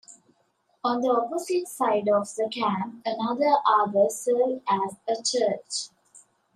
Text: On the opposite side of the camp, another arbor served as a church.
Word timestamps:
On 0.83 0.99
the 0.99 1.09
opposite 1.09 1.67
side 1.67 2.09
of 2.09 2.33
the 2.33 2.49
camp, 2.51 3.03
another 3.05 3.55
arbor 3.67 4.09
served 4.09 4.63
as 4.67 4.97
a 5.07 5.15
church. 5.21 5.91